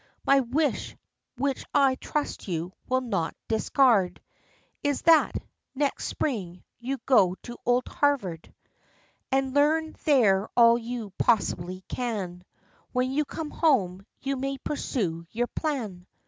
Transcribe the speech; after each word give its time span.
"My 0.25 0.39
wish, 0.39 0.97
which 1.37 1.63
I 1.75 1.93
trust 1.93 2.47
you 2.47 2.73
will 2.89 3.01
not 3.01 3.35
discard,' 3.47 4.19
Is 4.83 5.03
that, 5.03 5.37
next 5.75 6.05
spring, 6.07 6.63
you 6.79 6.97
go 7.05 7.35
to 7.43 7.55
old 7.67 7.87
Harvard, 7.87 8.47
OF 8.47 8.53
CHANTICLEER. 9.31 9.41
51 9.45 9.45
And 9.45 9.53
learn 9.55 9.95
there 10.05 10.49
all 10.57 10.79
you 10.79 11.13
possibly 11.19 11.81
can; 11.87 12.43
When 12.91 13.11
you 13.11 13.25
come 13.25 13.51
home, 13.51 14.03
you 14.21 14.37
may 14.37 14.57
pursue 14.57 15.27
your 15.29 15.45
plan." 15.45 16.07